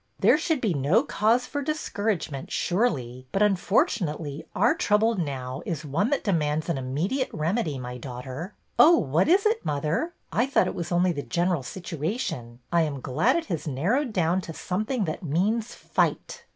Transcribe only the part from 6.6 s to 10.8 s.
an immediate remedy, my daughter."" Oh, what is it, mother? I thought it